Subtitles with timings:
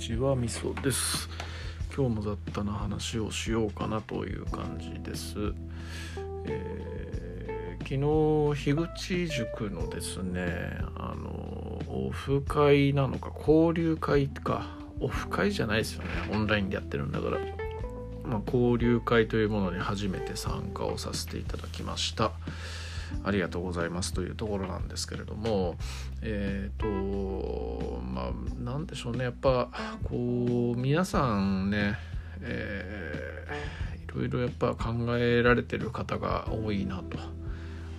[0.00, 1.28] ちはみそです。
[1.94, 5.34] 今日も雑多な話をしようかなという感じです、
[6.46, 14.66] えー、昨日樋口塾のですねあのオフ会なのか交流会か。
[15.00, 16.08] オフ会じゃないですよね。
[16.32, 17.38] オンラインでやってるんだから。
[18.24, 22.32] まあ、交流会というものに初めて参加をさせていただきました。
[23.24, 25.76] ありがとうございますというところなんですけれども
[26.22, 29.68] えっ、ー、とまあ何でしょうねやっぱ
[30.04, 31.98] こう皆さんね、
[32.40, 37.18] えー、いろいろやっぱ考えられてる方が多いなと。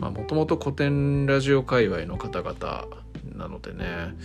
[0.10, 2.88] もともと古典ラジオ界隈の方々
[3.36, 4.16] なのでね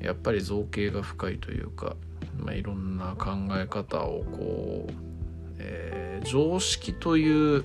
[0.00, 1.96] やっぱり造形が深いというか、
[2.36, 4.92] まあ、いろんな考え方をこう、
[5.58, 7.64] えー、常識という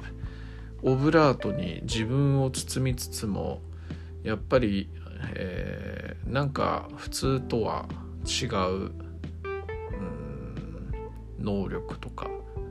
[0.83, 3.61] オブラートに自分を包みつつも
[4.23, 4.89] やっぱり、
[5.35, 7.85] えー、なんか普通とは
[8.25, 8.91] 違う、う、
[11.39, 12.27] 能力とか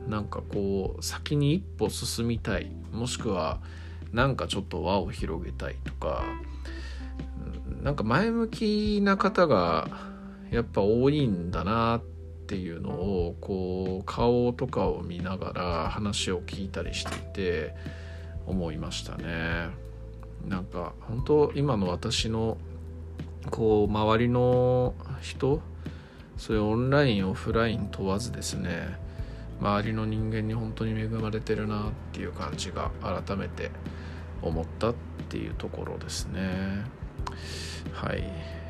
[0.06, 3.60] なんかこう先に一歩進みたいもしくは
[4.12, 6.24] なんかちょっと輪を広げたいとか
[7.82, 9.88] なんか前向きな方が
[10.50, 12.02] やっぱ多いんだなっ
[12.46, 17.74] ていうのをこう顔とかを見ながら話を聞いたりしていて
[18.46, 19.70] 思いましたね。
[20.46, 22.58] なんか本当今の私の
[23.50, 25.60] こう周りの人
[26.36, 28.98] そういうオンラインオフライン問わずですね
[29.60, 33.70] 周りの人間に本当に恵まれてるなっていう感じが改めて
[34.42, 34.94] 思ったっ
[35.28, 36.84] ていうところですね。
[37.92, 38.24] はい。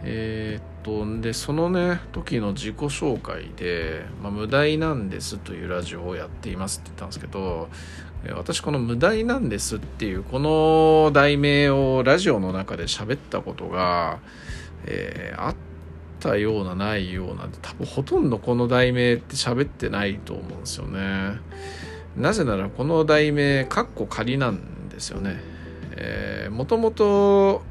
[0.05, 7.69] えー、っとでそのね時の自己紹介で「まあ、無題なんです」というラジオをやっていますって言ったんですけど
[8.31, 14.19] 私この「無題なんです」っていうこの題名をラジオの中で喋ったことが、
[14.85, 15.55] えー、あっ
[16.21, 21.41] たようなないような多分ほとんどこの題名って喋ってないと思うんですよね。
[22.17, 25.41] なぜならこの題名カッコ仮なんですよね。
[25.97, 27.63] えー、もともと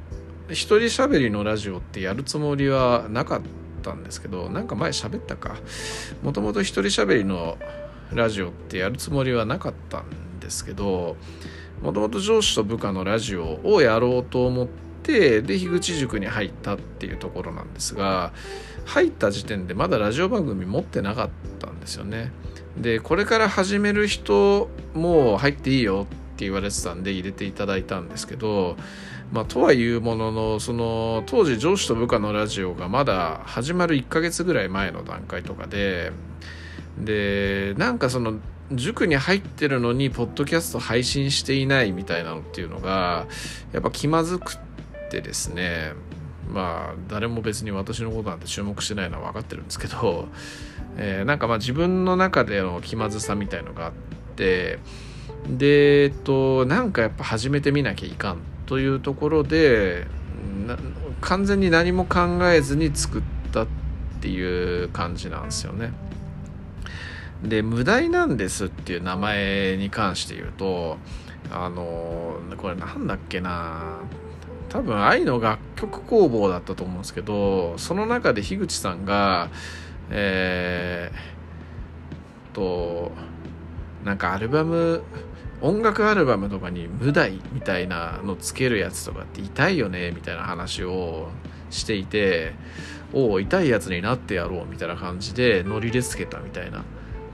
[0.50, 3.42] 一人喋りのラジオってやるつもりはなかっ
[3.82, 5.56] たんですけどなんか前喋ったか。
[6.24, 7.58] もともと一人喋りの
[8.14, 10.04] ラジオってやるつもりはなかったん
[10.52, 11.16] ですけど
[11.82, 14.68] もともと上司と部下のラジオをやろうと思っ
[15.02, 18.34] てで樋口塾に入ったっていうところなんですが
[18.86, 21.30] 入った時点でまだラジオ番組持ってなかっ
[21.60, 22.32] たんですよね。
[22.78, 28.78] でこれから始める人も入っていいよって言われてたんで入れていただいたんですけど
[29.32, 36.12] まあ、とはいうもののその当時上司と部下のラジオがまだ始まる1ヶ月ぐらい前の段階とかで
[36.98, 38.40] でなんかその
[38.74, 43.28] 塾に入ってるのにポッドキャスト配信していないみたいなのっていうのが
[43.74, 44.58] やっぱ気まずくっ
[45.10, 45.94] てですね
[46.50, 50.28] まあ誰も別に私のことなんて注目してないのは分かってるんですけど、
[50.98, 53.94] えー、なんかまあ自分の中での気まずさみたいのがあっ
[54.36, 54.80] て
[55.48, 60.06] でえっとなんかやっぱ始めてみなきゃいかんというところで
[61.22, 63.22] 完全に何も考えずに作っ
[63.52, 63.68] たっ
[64.22, 65.92] ていう感じなんですよね。
[67.44, 70.98] で「無題なんです」っていう名前に関して言うと
[71.52, 74.00] あのこれなんだっけな。
[74.70, 79.50] 多分愛の楽曲工房だったと思うんですけどその中で樋口さんが
[80.10, 83.12] えー、と
[84.06, 85.04] なんかアルバム
[85.62, 91.30] 音楽アルバムとかに無題みたいなのつけるやつとかって痛いよねみたいな話を
[91.70, 92.54] していて
[93.14, 96.84] おお痛いやつになってやろうみたいな感じでノリでつけたみたいな。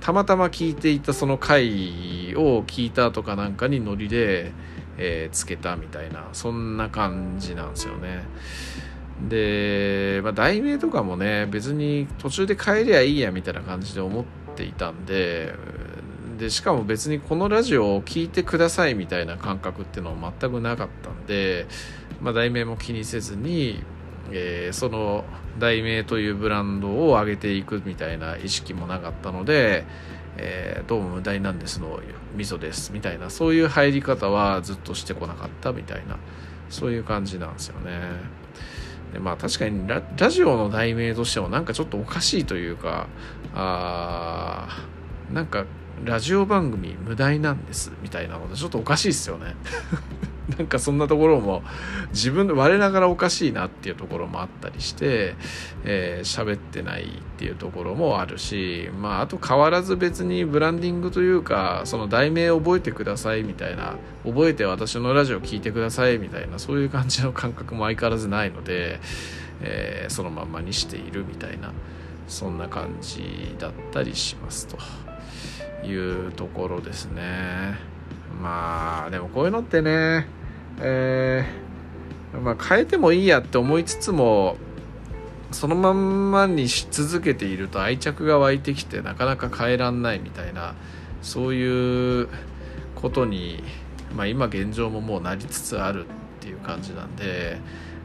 [0.08, 4.54] たまたま聞いていたその回を聞いたとかなんかにノリで、
[4.98, 8.24] えー、つけたみたいなそんな感じなんですよね。
[9.28, 14.26] で、まあ、題名とかもね別に途中で変えりゃいいやみたいな感じで思っ
[14.56, 15.54] ていたんで
[16.40, 21.66] でしかも別にこのラジオを聴いてくださいみたいな感覚っていうのは全くなかったんで、
[22.22, 23.84] まあ、題名も気にせずに、
[24.32, 25.26] えー、その
[25.60, 29.86] 題名というブランドを上げていくみたいな意識もなかったので、
[30.38, 32.00] えー、どうも無題なんですの
[32.36, 36.18] 味噌ですみたいなそういう入り方はずっとしてこなかったみたいな
[36.70, 38.02] そういう感じなんですよね。
[39.14, 43.08] でまあ確かにラジオの題名としてもなんかちょっとおかしいというか
[43.56, 44.86] あ
[45.32, 45.66] なんか
[46.04, 49.56] ラジオ番組無題なんですみたいなのでちょっとおかしいっすよね
[50.58, 51.64] なんかそんなところも
[52.12, 55.36] 自分で我ながらおかしいなっていうところもあったりして
[55.84, 57.08] 喋、えー、ってないっ
[57.38, 63.96] ていうところもあるしまああと変わらず別にブランディングというかその題名覚えてくださいみたいな
[64.26, 69.00] 覚えて私のラジオ聞いてくださいみたいなそういう感じの感覚も相変わらずないので、
[69.62, 71.74] えー、そのまんまにしているみたいな
[72.28, 74.78] そんな感じだったりしますと。
[75.84, 77.78] いうところですね。
[78.42, 80.28] まあでもこういうのってね
[80.80, 84.58] えー、まあ、変えてもいいやって思いつつも
[85.52, 90.76] そのまんまにし続けていると愛着が湧いてきてなかなか変えらんないみたいな
[91.22, 92.30] そういう
[92.96, 93.64] ことに、
[94.16, 96.08] まあ、今現状ももうなりつつあるっ
[96.42, 97.58] ていう感じなんで、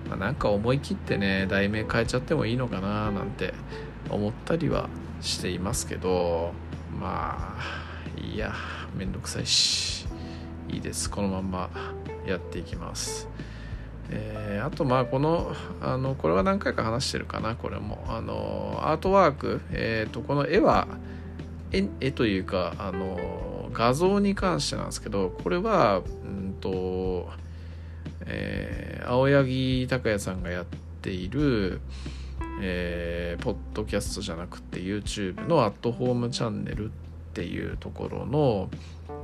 [0.08, 3.54] まあ、なんか思い切ってね題名変えちゃってもいいのかななんて
[4.08, 4.88] 思ったりは
[5.20, 6.52] していますけど
[7.00, 7.62] まあ
[8.20, 8.52] いや
[8.96, 10.06] めんどくさいし
[10.68, 11.10] いいです。
[11.10, 11.70] このまんま。
[12.26, 13.28] やっていきます。
[14.10, 20.86] えー、あとまあこのあのこれは何回か話してるかなこれもあのアートワーク、えーと、この絵は
[21.70, 27.30] 絵絵というかあの画像に関してなんですけどこれはうんと、
[28.26, 30.66] えー、青柳拓也さんがやっ
[31.00, 31.80] ている
[32.60, 36.88] えー、ポッドキャストじゃなくて YouTube のアットホームチャンネルっ
[37.32, 38.70] ていうところの、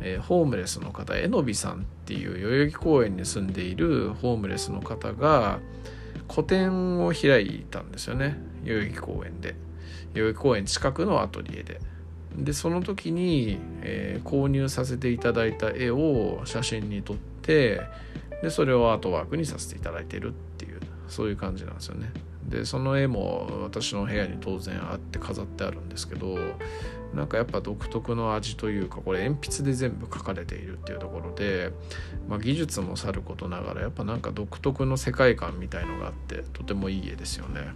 [0.00, 5.60] えー、ホームレスの方えのびさんっていう代々木公園に住んでいるホームレスの方が
[6.26, 8.38] 個展を開いたんですよね。
[8.64, 9.54] 代々木公園で。
[10.14, 11.80] 代々木公園近くのアトリエで。
[12.36, 17.80] でその時に、えー、購入させていただいた絵を写真に撮って
[18.42, 22.12] でそれをアートワークにさせていただいてるっていうそういう感じなんですよね。
[22.48, 26.38] でその絵も私の部屋に当然あって飾ってあるんですけど
[27.14, 31.72] なんかやっぱ独特の味というかこれ鉛筆で全部描かれているっていうところで、
[32.28, 37.72] まあ、技術もさることながらやっぱなんか独特の世界観みたいのがあってとてもいい絵ですよね。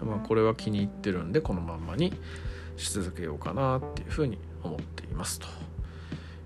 [0.00, 2.12] まあ、これは気に入ってるんでこのまんまに
[2.76, 5.48] し続けようかなっていうふうに思っていますと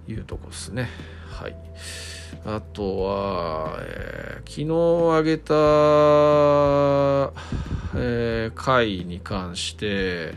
[0.08, 0.88] いうとこですね。
[1.30, 1.56] はい。
[2.44, 5.54] あとは、えー、昨日あげた、
[7.94, 10.34] えー、回に関して、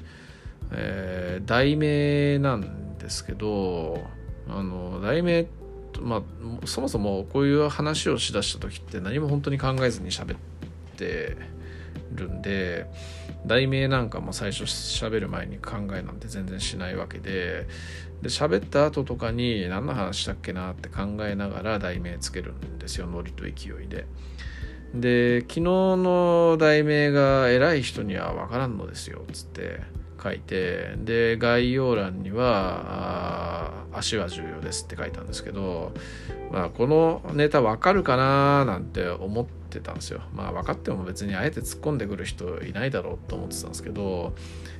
[0.72, 4.06] えー、題名なんですけど
[4.48, 5.48] あの題名
[6.02, 6.22] まあ
[6.66, 10.38] そもそもこういう話をしだした時って何も本当に考えずに喋っ
[10.98, 11.38] て
[12.14, 12.86] るんで
[13.46, 17.68] 題名なんかも最初喋る前に考えなんて全然しないわけで
[18.22, 23.50] で喋った後とかに何の話したっけなって考えながら題名つけるんですよノリと勢
[23.84, 24.06] いで。
[24.94, 29.82] で昨日の題名が偉い人には分からんのですよっつって
[30.24, 35.92] 書いてで概要欄には「足は重要です」って書いたんですけど、
[36.52, 40.22] まあ、このネタわかるかななんて思ってってたんですよ。
[40.34, 44.34] まあ分かっても別にあえて突っ込んでくる人いないだろうと思ってたんですけど、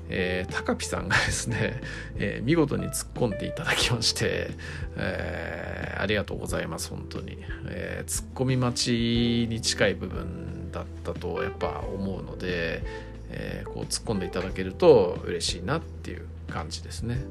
[0.10, 1.82] えー、高ピさんがですね、
[2.18, 4.52] えー、見事に突っ込んでいただきまして、
[4.98, 7.38] えー、ありがとうございます本当に、
[7.68, 17.24] えー、突っ込み待ちに近い部分だったとやっぱ思うのでえー、こう突っ込んでいただけると嬉しいなっていう感じですね。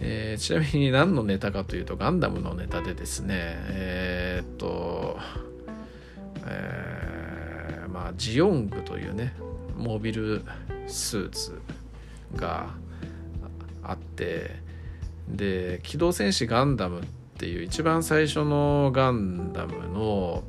[0.00, 5.16] えー、ちなみに何のネタかというとガンダムのネタでですねえー、っと、
[6.46, 9.34] えー、まあジオングというね
[9.76, 10.42] モビル
[10.86, 11.60] スーツ
[12.34, 12.70] が
[13.82, 14.50] あって
[15.28, 17.04] で「機動戦士ガンダム」っ
[17.38, 20.44] ていう一番最初のガンダムの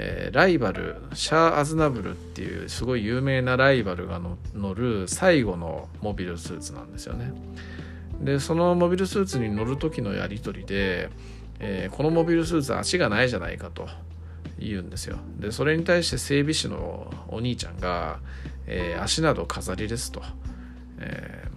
[0.00, 4.20] えー、ライバルシャア・アズナブルっていうすごい有名なライバルが
[4.54, 7.32] 乗る最後のモビルスーツなんですよね。
[8.20, 11.10] でそのモビルスーツに乗る時のやり取りで、
[11.60, 13.88] えー、このモビルスーツ足がないじゃないかと
[14.58, 15.18] 言うんですよ。
[15.38, 18.20] でそれに対して整備士のお兄ちゃんが、
[18.66, 20.22] えー、足など飾りですと、
[20.98, 21.48] え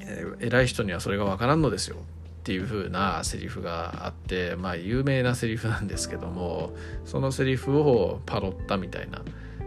[0.00, 6.70] ー、偉い人にはそれがわからんのですよっていう風なセリフがあってまあ有名なセリフなんですけども
[7.04, 9.22] そのセリフをパロったみたいな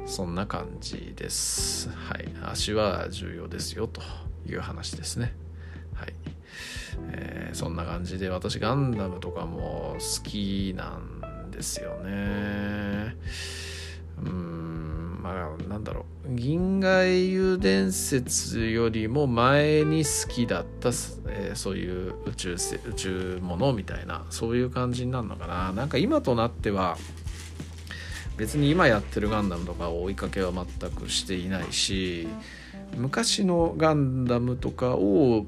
[0.06, 1.90] そんな感じです。
[1.90, 4.02] はい、足は重要ですよと
[4.48, 5.34] いう話ですね。
[5.94, 6.14] はい、
[7.12, 11.22] えー、そんな感じで私ガンダムとかも好きなん
[11.60, 13.18] ですよね。
[14.24, 20.90] うんまあなんだろう銀河英雄伝説よりも前に好きだった、
[21.28, 26.98] えー、そういう宇宙宇宙ものみたいなそういう感じになるのかななんか今となっては
[28.38, 32.28] 別に今やってるガンダムとか追いかけは全くしていないし
[32.98, 35.46] 昔のガンダムとかを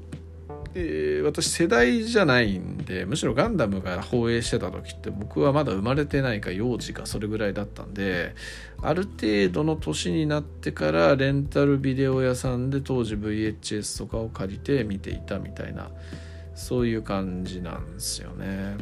[0.74, 8.34] えー、私世代じゃないんでむしろガンダムが放映してた時って僕はまだ生まれてないか幼児かそれぐらいだったんで
[8.80, 15.90] ある程度の年になってからレンタルビデオ屋さんで当時 VHS とかを借りて見ていたみたいな
[16.54, 18.76] そういう感じなんですよね。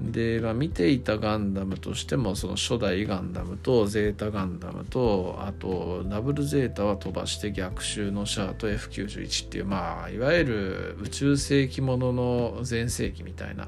[0.00, 13.66] で、まあ、見ていたガンダムとしてもその初代ガンダムとゼータガンダムとあとダブルゼータは飛ばして逆襲のシャアと F91 っていうまあいわゆる宇宙世紀ものの全盛期みたいな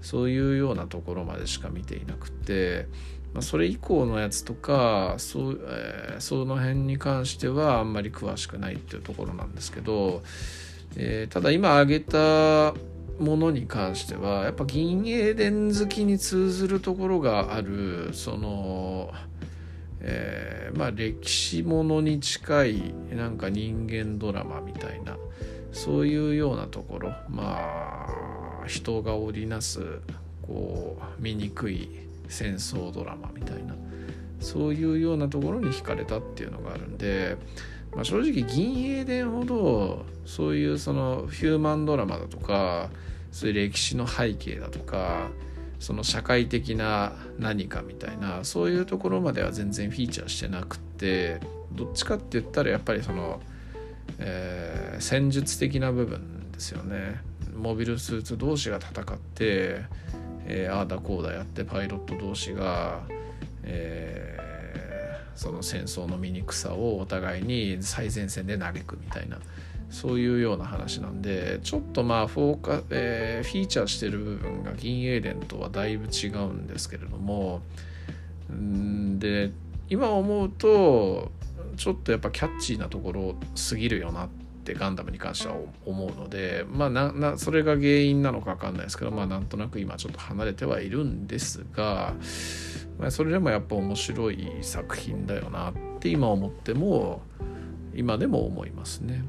[0.00, 2.86] そういうようなところまでしか見ていなくて、
[3.34, 10.22] まあ、それ以降のやつとかそ、えー、その辺に関してはあんまり詳しくないっていうところなんですけど、
[10.96, 12.72] えー、ただ今挙げた
[13.18, 19.12] ものに関してはやっぱ銀英伝好きに通ずるところがあるその、
[20.00, 25.16] えー、まあ歴史ものに近いなんか人間ドラマみたいな
[25.72, 28.06] そういうようなところま
[28.62, 30.00] あ人が織りなす
[30.42, 31.88] こう醜い
[32.28, 33.74] 戦争ドラマみたいな
[34.40, 37.36] そういうようなところに惹かれたっていうのがあるんで、
[37.98, 42.90] まあ、正直銀英伝ほどそういうそのヒューマンドラマだとか
[43.32, 45.30] そういう歴史の背景だとか
[45.80, 51.40] その社会的な何かみたいなそういうところまでは全然フィーチャーしてなくって
[51.72, 53.40] どっちかって言ったらやっぱりその、
[54.20, 57.20] えー、戦術的な部分ですよね。
[57.56, 59.82] モビルスーツ同士が戦って、
[60.46, 63.00] えー、ああだこうだやってパイロット同士が、
[63.64, 64.47] えー、
[65.38, 69.38] その戦争の醜さをお互いに最前線で嘆くみたいな
[69.88, 77.62] そういうような話なんでちょっとまあフォーカ、えー、フィーチャーしてる部分が銀英伝とはだいぶ違うんですけれども
[78.52, 79.52] んで
[79.88, 81.30] 今思うと
[81.76, 92.14] ちょっとやっぱキャッチーなところすぎるよなってガンダムに関しては思うのでまあななそれが原因なのか分かんないですけどまあなんとなく今ちょっと離れてはいるんですが、
[92.98, 97.22] まあ、それでもやっぱ面白い作品だよなって今思っても
[97.94, 99.24] 今でも思いますね。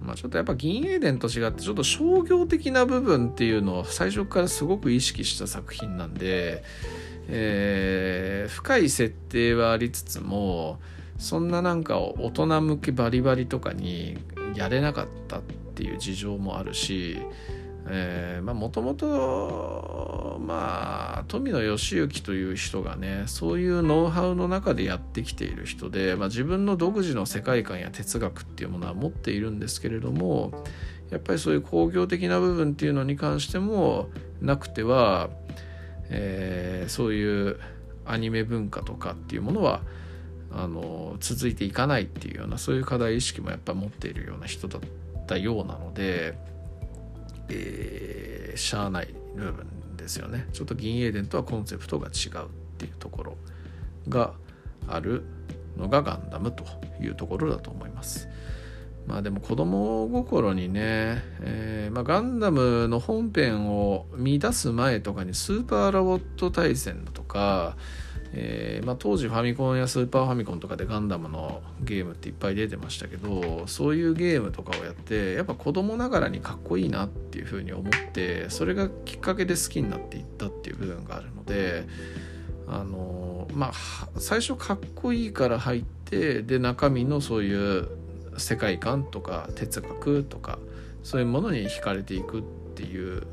[0.00, 6.64] まあ、ちょっとやっぱ銀英伝と違ってちょっと商業的な部分っていうのを最初からすごく意識した作品なんで、
[7.28, 10.80] えー、深い設定はありつつも
[11.22, 14.18] そんななんか大人向けバリバリとかに
[14.54, 15.42] やれなかったっ
[15.74, 17.18] ていう事情もあるし
[17.86, 30.64] えー、まあもともとまあ富野義行という人がねそういうノウハウの中でやってきている人で、まあ、自分の独自の世界観や哲学っていうものは持っているんですけれども
[31.10, 34.08] やっぱりそういう工業的な部分っていうのに関しても
[34.40, 35.30] なくては、
[36.08, 37.58] えー、そういう
[38.06, 39.82] アニメ文化とかっていうものは
[40.54, 44.82] あの続いていかないっていうようなそういう課題意識もやっぱ持っているような人だっ
[45.26, 46.52] たようなので。
[47.48, 53.36] えー、しゃあない部分ですよねちょっと銀英伝とはコンセプトが違うっていうところ
[54.08, 54.32] が
[54.88, 55.24] ある
[55.76, 56.64] のがガンダムと
[57.00, 58.28] いうところだと思います
[59.06, 67.76] まあでも子供心にね、えーまあ、ガンダムの本編を見出す前とかにスーパーロボット対戦だとか
[68.34, 81.86] えーまあ、当時ファミコンやスーパーファミコンとかでガンダムのゲームっていっぱい出てましたけどそういうゲームとかをやってやっぱ子供ながらにかっこいいなっていうふうに思ってそれがきっかけで好きになっていったっていう部分があるので
[82.66, 83.72] あのまあ
[84.18, 87.88] 最初かっこいいから入ってで中身のそういう
[88.38, 90.58] 世界観とか哲学とか
[91.02, 92.42] そういうものに惹かれていくっ
[92.74, 93.24] ていう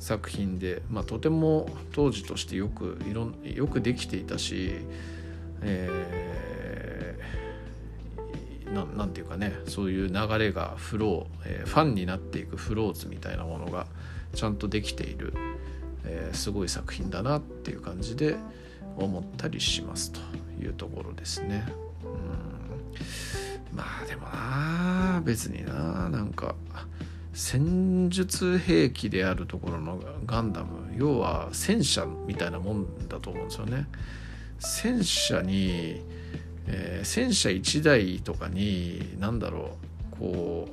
[0.00, 4.76] 作品で、まあ、とても当時としてよくいろよくできていたし、
[5.62, 13.86] えー、ななんていうかねそういう流れがフロー、えー、ファンになっていくフローズみたいなものが
[14.34, 15.34] ちゃんとできている、
[16.04, 18.36] えー、すごい作品だなっていう感じで
[18.96, 20.20] 思ったりしますと
[20.62, 21.66] いうところですね。
[22.04, 26.54] うんまあでもな別にななんか
[27.32, 33.86] 戦術兵器であるところのガンダム要は戦車みたいなもんだと思うんですよね。
[34.58, 36.02] 戦車に、
[36.66, 39.76] えー、戦車1台とかに何だろ
[40.12, 40.68] うこ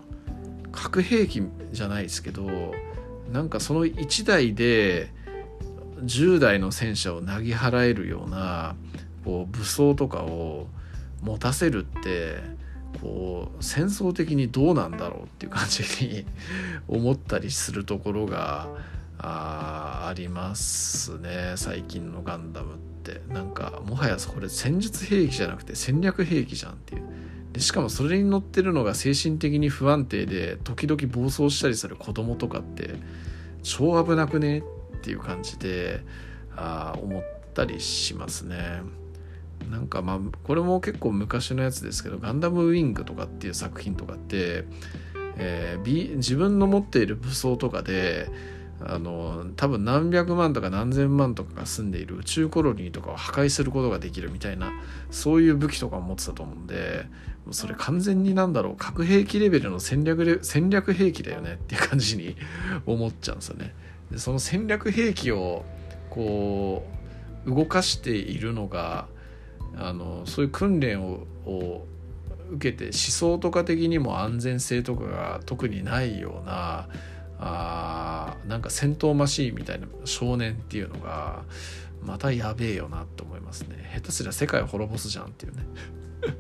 [0.66, 2.74] う核兵器じゃないですけど
[3.32, 5.10] なんかその1台で
[6.04, 8.76] 10台の戦車をなぎ払えるような
[9.24, 10.68] こう武装とかを
[11.22, 12.38] 持たせるって
[13.02, 16.26] こう戦争的にどうなんだろうっていう感じに
[16.88, 18.68] 思ったりするところが
[19.20, 21.54] あありますね。
[21.56, 22.88] 最近のガンダムって。
[23.30, 27.04] なんかもはやこれ戦術兵器じゃなくて戦略兵器じゃんっていう。
[27.54, 32.96] でしかもそれに乗ってるのが精神的に不安定で時々暴走したりする子供とかって
[33.64, 34.64] 超危なくねっ
[35.02, 36.02] ていう感じで
[36.56, 38.82] あ思ったりしますね。
[39.70, 44.66] なんかまあこれも結構昔のやつですけど「ガンダムウィング」とかっていう作品とかって、
[45.38, 48.30] えー、自分の持っている武装とかで
[48.80, 54.72] あの多分何百万とか何千万とかが住んでいる宇宙コロニーとかを破壊することができるみたいな
[55.10, 57.08] そういう武器とかを持ってたと思うんで
[57.52, 62.36] それ完全になんだろう核兵器レベルの戦略戦略兵器だよねっていう感じに
[62.86, 63.74] 思っちゃうんですよね。
[64.12, 65.66] でその戦略兵器を
[66.10, 66.86] こ
[67.46, 69.08] う動かしているのが
[69.76, 71.86] あのそういう訓練をを
[72.52, 76.88] 受けて思想とか的にも安全性とかが特にないような
[77.40, 81.44] あなんか戦闘マシーンみたいな少年っていうのが
[82.04, 83.92] またやべえよなって思いますね。
[83.94, 85.64] 下手すりゃ世界を滅ぼすじゃんっていうね、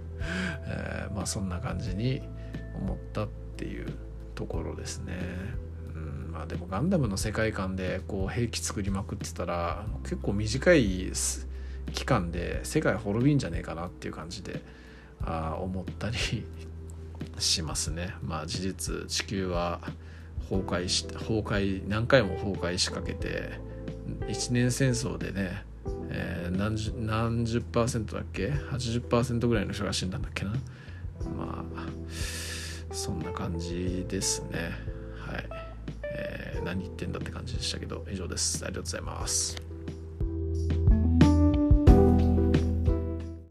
[0.65, 2.21] えー、まあそんな感じに
[2.75, 3.93] 思ったっていう
[4.33, 5.13] ところですね。
[5.95, 11.11] うんまあでもガンダムの世界観でこう兵器作りまくってたら結構短い
[11.93, 14.61] 期間で世界滅びんじゃねえかなっていう感じで
[15.21, 16.17] あ思ったり
[17.39, 18.15] しますね。
[18.23, 19.79] まあ事実地球は
[20.49, 23.59] 崩壊して崩壊何回も崩壊しかけて
[24.27, 25.63] 一年戦争でね、
[26.09, 30.51] えー、何十何十パーセントだっけ？80%ぐらいの人が死んだんだっけな？
[31.35, 31.87] まあ
[32.91, 34.71] そんな感じですね。
[35.19, 35.49] はい、
[36.03, 38.63] えー、何言ってんだって感じでしたけど以上です。
[38.63, 39.76] ありがとうございます。